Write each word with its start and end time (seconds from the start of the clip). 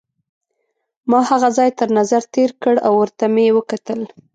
ما 1.09 1.19
هغه 1.29 1.49
ځای 1.57 1.69
تر 1.79 1.89
نظر 1.99 2.21
تېر 2.33 2.51
کړ 2.61 2.75
او 2.85 2.93
ورته 3.01 3.25
مې 3.33 3.47
وکتل. 3.57 4.01